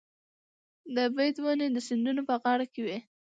د 0.95 0.97
بید 1.15 1.35
ونې 1.43 1.67
د 1.71 1.77
سیندونو 1.87 2.21
په 2.29 2.35
غاړه 2.41 2.65
وي. 2.85 2.97